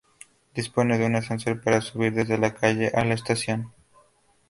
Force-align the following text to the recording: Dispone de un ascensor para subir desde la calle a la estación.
Dispone 0.55 0.97
de 0.97 1.05
un 1.05 1.15
ascensor 1.15 1.61
para 1.61 1.79
subir 1.79 2.11
desde 2.11 2.39
la 2.39 2.55
calle 2.55 2.89
a 2.91 3.05
la 3.05 3.13
estación. 3.13 3.71